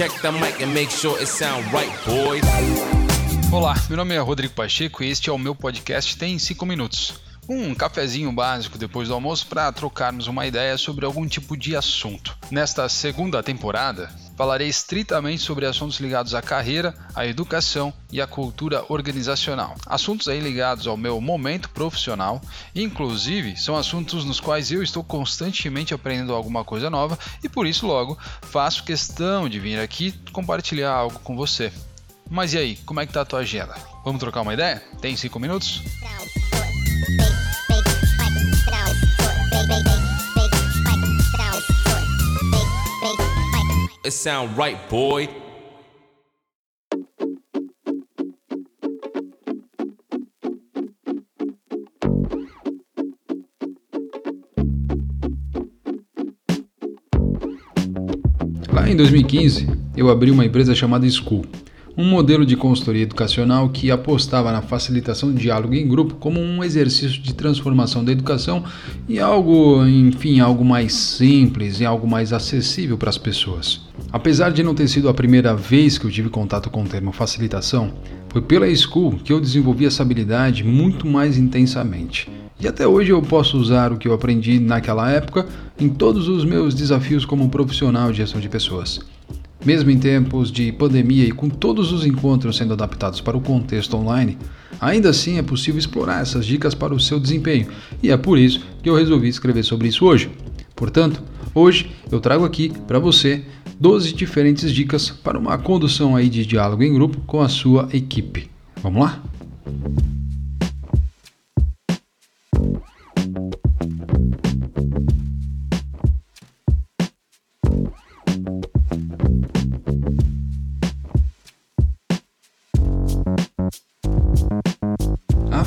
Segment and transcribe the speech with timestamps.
[0.00, 2.42] Check the mic and make sure it sound right, boys.
[3.52, 7.12] Olá, meu nome é Rodrigo Pacheco e este é o meu podcast Tem 5 Minutos.
[7.52, 12.38] Um cafezinho básico depois do almoço para trocarmos uma ideia sobre algum tipo de assunto.
[12.48, 18.84] Nesta segunda temporada, falarei estritamente sobre assuntos ligados à carreira, à educação e à cultura
[18.88, 19.74] organizacional.
[19.84, 22.40] Assuntos aí ligados ao meu momento profissional,
[22.72, 27.84] inclusive são assuntos nos quais eu estou constantemente aprendendo alguma coisa nova e por isso
[27.84, 31.72] logo faço questão de vir aqui compartilhar algo com você.
[32.30, 33.74] Mas e aí, como é que tá a tua agenda?
[34.04, 34.80] Vamos trocar uma ideia?
[35.00, 35.82] Tem cinco minutos?
[44.10, 45.28] It sound right, boy.
[58.72, 61.44] Lá em 2015, eu abri uma empresa chamada School,
[62.00, 66.64] um modelo de consultoria educacional que apostava na facilitação de diálogo em grupo como um
[66.64, 68.64] exercício de transformação da educação
[69.06, 73.82] em algo, enfim, algo mais simples e algo mais acessível para as pessoas.
[74.10, 77.12] Apesar de não ter sido a primeira vez que eu tive contato com o termo
[77.12, 77.92] facilitação,
[78.30, 82.30] foi pela School que eu desenvolvi essa habilidade muito mais intensamente.
[82.58, 85.46] E até hoje eu posso usar o que eu aprendi naquela época
[85.78, 89.00] em todos os meus desafios como profissional de gestão de pessoas.
[89.64, 93.96] Mesmo em tempos de pandemia e com todos os encontros sendo adaptados para o contexto
[93.96, 94.38] online,
[94.80, 97.68] ainda assim é possível explorar essas dicas para o seu desempenho,
[98.02, 100.30] e é por isso que eu resolvi escrever sobre isso hoje.
[100.74, 101.22] Portanto,
[101.54, 103.44] hoje eu trago aqui para você
[103.78, 108.50] 12 diferentes dicas para uma condução aí de diálogo em grupo com a sua equipe.
[108.82, 109.22] Vamos lá?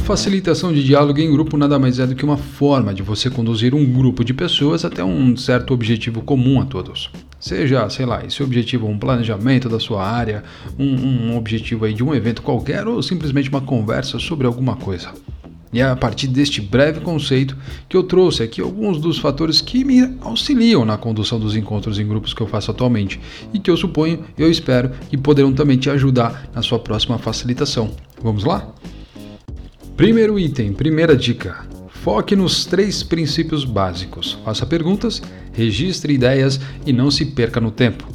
[0.04, 3.74] Facilitação de diálogo em grupo nada mais é do que uma forma de você conduzir
[3.74, 7.10] um grupo de pessoas até um certo objetivo comum a todos.
[7.40, 10.44] Seja, sei lá, esse objetivo um planejamento da sua área,
[10.78, 10.94] um,
[11.32, 15.10] um objetivo aí de um evento qualquer ou simplesmente uma conversa sobre alguma coisa.
[15.72, 17.56] E é a partir deste breve conceito
[17.88, 22.06] que eu trouxe aqui alguns dos fatores que me auxiliam na condução dos encontros em
[22.06, 23.22] grupos que eu faço atualmente
[23.54, 27.92] e que eu suponho, eu espero, que poderão também te ajudar na sua próxima facilitação.
[28.22, 28.68] Vamos lá?
[29.96, 31.68] Primeiro item, primeira dica.
[31.88, 34.40] Foque nos três princípios básicos.
[34.44, 35.22] Faça perguntas,
[35.54, 38.08] registre ideias e não se perca no tempo.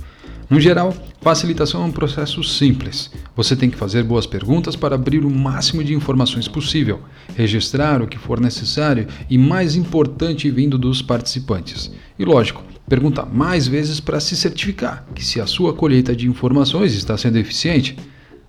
[0.51, 3.13] No geral, facilitação é um processo simples.
[3.37, 7.01] Você tem que fazer boas perguntas para abrir o máximo de informações possível,
[7.37, 11.93] registrar o que for necessário e, mais importante, vindo dos participantes.
[12.19, 16.93] E lógico, perguntar mais vezes para se certificar que se a sua colheita de informações
[16.95, 17.97] está sendo eficiente.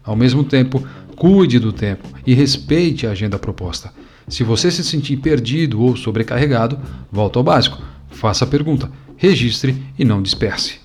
[0.04, 0.84] Ao mesmo tempo,
[1.20, 3.92] cuide do tempo e respeite a agenda proposta.
[4.28, 6.80] Se você se sentir perdido ou sobrecarregado,
[7.12, 7.78] volta ao básico.
[8.10, 10.80] Faça a pergunta, registre e não disperse.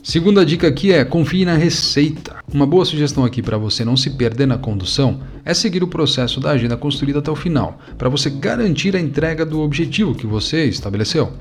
[0.00, 2.36] Segunda dica aqui é confie na receita.
[2.52, 6.40] Uma boa sugestão aqui para você não se perder na condução é seguir o processo
[6.40, 10.64] da agenda construída até o final, para você garantir a entrega do objetivo que você
[10.64, 11.32] estabeleceu.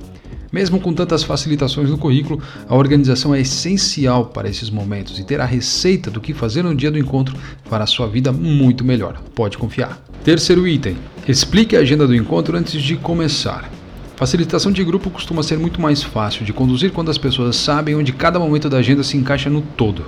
[0.51, 5.39] Mesmo com tantas facilitações no currículo, a organização é essencial para esses momentos e ter
[5.39, 9.21] a receita do que fazer no dia do encontro fará sua vida muito melhor.
[9.33, 9.97] Pode confiar.
[10.25, 13.71] Terceiro item: explique a agenda do encontro antes de começar.
[14.17, 18.11] Facilitação de grupo costuma ser muito mais fácil de conduzir quando as pessoas sabem onde
[18.11, 20.05] cada momento da agenda se encaixa no todo.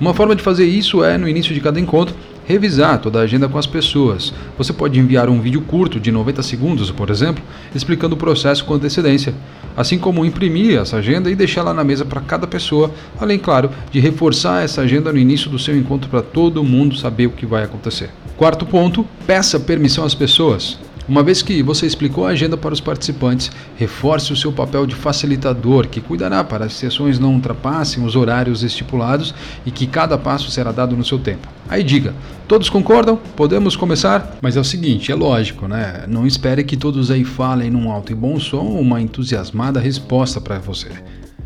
[0.00, 3.48] Uma forma de fazer isso é, no início de cada encontro, revisar toda a agenda
[3.48, 4.34] com as pessoas.
[4.58, 7.42] Você pode enviar um vídeo curto de 90 segundos, por exemplo,
[7.74, 9.32] explicando o processo com antecedência,
[9.76, 12.90] assim como imprimir essa agenda e deixá-la na mesa para cada pessoa,
[13.20, 17.26] além, claro, de reforçar essa agenda no início do seu encontro para todo mundo saber
[17.26, 18.10] o que vai acontecer.
[18.36, 20.78] Quarto ponto: peça permissão às pessoas.
[21.08, 24.94] Uma vez que você explicou a agenda para os participantes, reforce o seu papel de
[24.94, 29.34] facilitador, que cuidará para as sessões não ultrapassem os horários estipulados
[29.66, 31.48] e que cada passo será dado no seu tempo.
[31.68, 32.14] Aí diga:
[32.46, 33.16] todos concordam?
[33.34, 34.38] Podemos começar?
[34.40, 36.04] Mas é o seguinte, é lógico, né?
[36.06, 40.60] Não espere que todos aí falem num alto e bom som uma entusiasmada resposta para
[40.60, 40.90] você.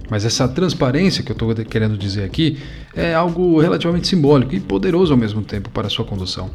[0.09, 2.59] Mas essa transparência que eu estou querendo dizer aqui
[2.95, 6.51] é algo relativamente simbólico e poderoso ao mesmo tempo para a sua condução.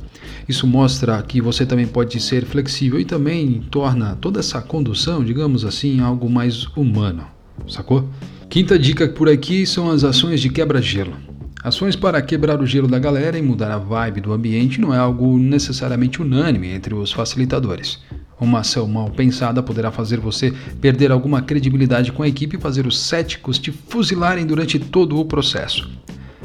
[0.48, 5.66] Isso mostra que você também pode ser flexível e também torna toda essa condução, digamos
[5.66, 7.26] assim, algo mais humano.
[7.68, 8.10] Sacou?
[8.50, 11.31] Quinta dica por aqui são as ações de quebra-gelo.
[11.64, 14.98] Ações para quebrar o gelo da galera e mudar a vibe do ambiente não é
[14.98, 18.00] algo necessariamente unânime entre os facilitadores.
[18.40, 22.88] Uma ação mal pensada poderá fazer você perder alguma credibilidade com a equipe e fazer
[22.88, 25.88] os céticos te fuzilarem durante todo o processo.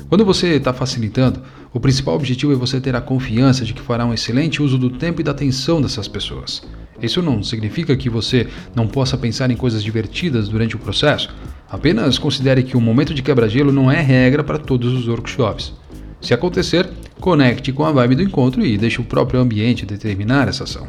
[0.06, 1.40] Quando você está facilitando,
[1.72, 4.90] o principal objetivo é você ter a confiança de que fará um excelente uso do
[4.90, 6.62] tempo e da atenção dessas pessoas.
[7.00, 11.34] Isso não significa que você não possa pensar em coisas divertidas durante o processo.
[11.68, 15.72] Apenas considere que o momento de quebra-gelo não é regra para todos os workshops.
[16.20, 16.88] Se acontecer,
[17.20, 20.86] conecte com a vibe do encontro e deixe o próprio ambiente determinar essa ação.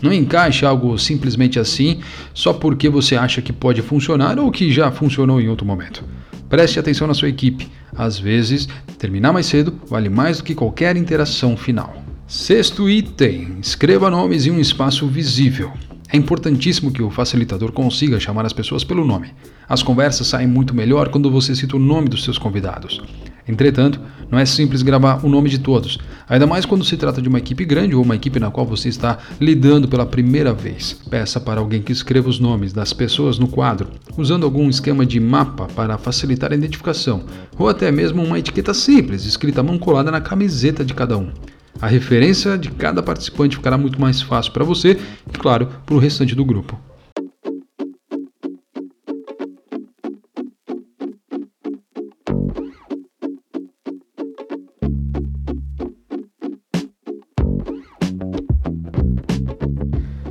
[0.00, 2.00] Não encaixe algo simplesmente assim
[2.32, 6.04] só porque você acha que pode funcionar ou que já funcionou em outro momento.
[6.48, 7.68] Preste atenção na sua equipe.
[7.96, 8.68] Às vezes,
[8.98, 12.02] terminar mais cedo vale mais do que qualquer interação final.
[12.26, 15.72] Sexto item: escreva nomes em um espaço visível.
[16.10, 19.34] É importantíssimo que o facilitador consiga chamar as pessoas pelo nome.
[19.68, 23.02] As conversas saem muito melhor quando você cita o nome dos seus convidados.
[23.46, 24.00] Entretanto,
[24.30, 27.38] não é simples gravar o nome de todos, ainda mais quando se trata de uma
[27.38, 30.94] equipe grande ou uma equipe na qual você está lidando pela primeira vez.
[31.10, 35.20] Peça para alguém que escreva os nomes das pessoas no quadro, usando algum esquema de
[35.20, 37.24] mapa para facilitar a identificação,
[37.58, 41.30] ou até mesmo uma etiqueta simples escrita à mão colada na camiseta de cada um.
[41.80, 44.98] A referência de cada participante ficará muito mais fácil para você
[45.32, 46.78] e, claro, para o restante do grupo.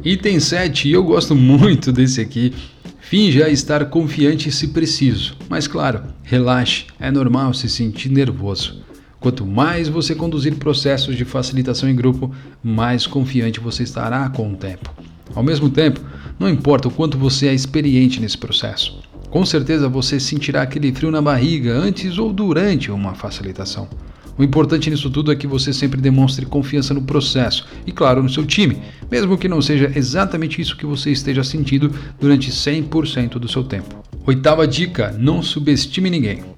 [0.04, 2.54] Item 7, e eu gosto muito desse aqui.
[3.00, 8.87] Finja estar confiante se preciso, mas claro, relaxe, é normal se sentir nervoso.
[9.28, 12.34] Quanto mais você conduzir processos de facilitação em grupo,
[12.64, 14.90] mais confiante você estará com o tempo.
[15.36, 16.00] Ao mesmo tempo,
[16.40, 21.12] não importa o quanto você é experiente nesse processo, com certeza você sentirá aquele frio
[21.12, 23.90] na barriga antes ou durante uma facilitação.
[24.38, 28.30] O importante nisso tudo é que você sempre demonstre confiança no processo e, claro, no
[28.30, 28.78] seu time,
[29.12, 33.94] mesmo que não seja exatamente isso que você esteja sentindo durante 100% do seu tempo.
[34.26, 36.57] Oitava dica: não subestime ninguém.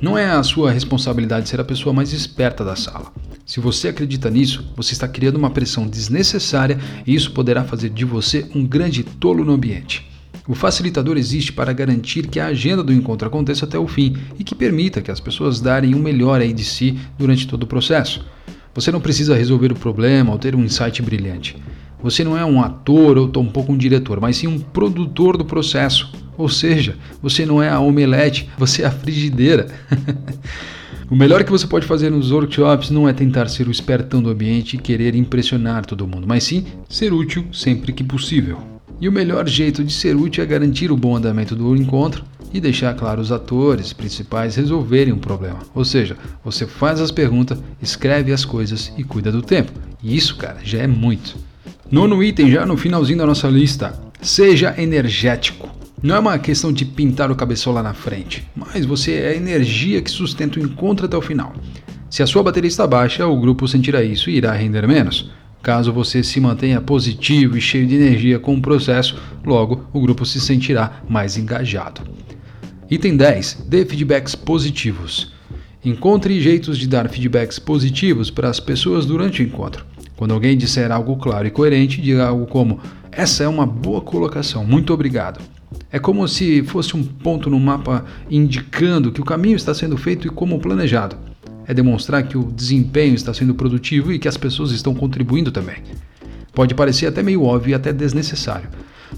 [0.00, 3.12] Não é a sua responsabilidade ser a pessoa mais esperta da sala.
[3.44, 8.04] Se você acredita nisso, você está criando uma pressão desnecessária e isso poderá fazer de
[8.04, 10.08] você um grande tolo no ambiente.
[10.46, 14.44] O facilitador existe para garantir que a agenda do encontro aconteça até o fim e
[14.44, 18.24] que permita que as pessoas darem o melhor aí de si durante todo o processo.
[18.74, 21.56] Você não precisa resolver o problema ou ter um insight brilhante.
[22.00, 26.12] Você não é um ator ou tampouco um diretor, mas sim um produtor do processo.
[26.38, 29.66] Ou seja, você não é a omelete, você é a frigideira.
[31.10, 34.30] o melhor que você pode fazer nos workshops não é tentar ser o espertão do
[34.30, 38.56] ambiente e querer impressionar todo mundo, mas sim ser útil sempre que possível.
[39.00, 42.24] E o melhor jeito de ser útil é garantir o bom andamento do encontro
[42.54, 45.58] e deixar claro os atores principais resolverem um problema.
[45.74, 49.72] Ou seja, você faz as perguntas, escreve as coisas e cuida do tempo.
[50.02, 51.36] E isso, cara, já é muito.
[51.90, 53.98] Nono item, já no finalzinho da nossa lista.
[54.20, 55.77] Seja energético.
[56.00, 59.36] Não é uma questão de pintar o cabeção lá na frente, mas você é a
[59.36, 61.52] energia que sustenta o encontro até o final.
[62.08, 65.28] Se a sua bateria está baixa, o grupo sentirá isso e irá render menos.
[65.60, 70.24] Caso você se mantenha positivo e cheio de energia com o processo, logo o grupo
[70.24, 72.02] se sentirá mais engajado.
[72.88, 73.66] Item 10.
[73.68, 75.32] Dê feedbacks positivos.
[75.84, 79.84] Encontre jeitos de dar feedbacks positivos para as pessoas durante o encontro.
[80.16, 82.80] Quando alguém disser algo claro e coerente, diga algo como:
[83.10, 85.57] Essa é uma boa colocação, muito obrigado.
[85.90, 90.26] É como se fosse um ponto no mapa indicando que o caminho está sendo feito
[90.26, 91.16] e como planejado
[91.68, 95.76] é demonstrar que o desempenho está sendo produtivo e que as pessoas estão contribuindo também.
[96.54, 98.70] Pode parecer até meio óbvio e até desnecessário,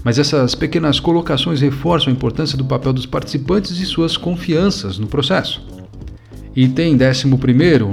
[0.03, 5.07] mas essas pequenas colocações reforçam a importância do papel dos participantes e suas confianças no
[5.07, 5.65] processo.
[6.53, 7.27] Item 11,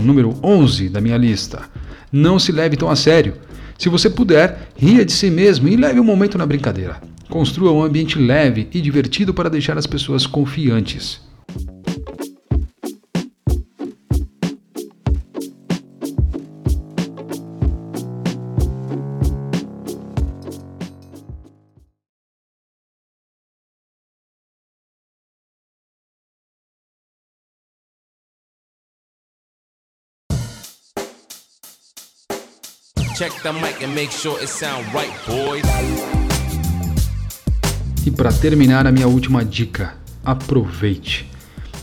[0.04, 1.62] número 11 da minha lista.
[2.11, 3.35] Não se leve tão a sério.
[3.78, 7.00] Se você puder, ria de si mesmo e leve um momento na brincadeira.
[7.28, 11.20] Construa um ambiente leve e divertido para deixar as pessoas confiantes.
[33.18, 36.17] Check the mic and make sure it sound right, boys.
[38.09, 39.93] E para terminar, a minha última dica:
[40.25, 41.29] aproveite.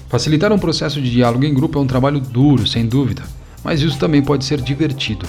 [0.10, 3.22] Facilitar um processo de diálogo em grupo é um trabalho duro, sem dúvida,
[3.64, 5.24] mas isso também pode ser divertido.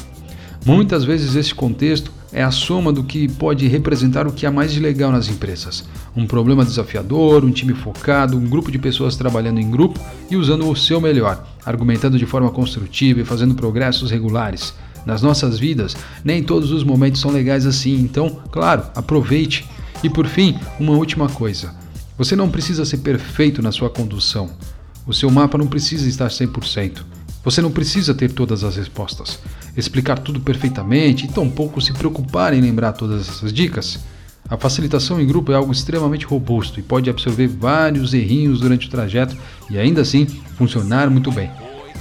[0.65, 4.73] Muitas vezes esse contexto é a soma do que pode representar o que há mais
[4.73, 5.85] de legal nas empresas.
[6.17, 10.01] Um problema desafiador, um time focado, um grupo de pessoas trabalhando em grupo
[10.31, 14.73] e usando o seu melhor, argumentando de forma construtiva e fazendo progressos regulares
[15.05, 19.76] nas nossas vidas, nem todos os momentos são legais assim, então, claro, aproveite.
[20.03, 21.75] E por fim, uma última coisa:
[22.17, 24.51] você não precisa ser perfeito na sua condução.
[25.07, 27.03] O seu mapa não precisa estar 100%.
[27.45, 29.39] Você não precisa ter todas as respostas,
[29.77, 34.01] explicar tudo perfeitamente e tampouco se preocupar em lembrar todas essas dicas.
[34.49, 38.91] A facilitação em grupo é algo extremamente robusto e pode absorver vários errinhos durante o
[38.91, 39.37] trajeto
[39.71, 40.27] e ainda assim
[40.57, 41.51] funcionar muito bem.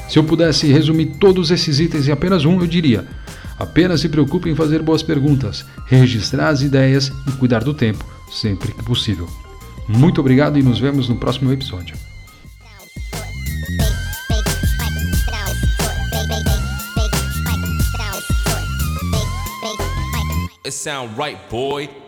[0.08, 3.08] Se eu pudesse resumir todos esses itens em apenas um, eu diria:
[3.58, 8.72] apenas se preocupe em fazer boas perguntas, registrar as ideias e cuidar do tempo, sempre
[8.72, 9.28] que possível.
[9.88, 11.96] Muito obrigado e nos vemos no próximo episódio.
[20.66, 22.05] It sound right, boy.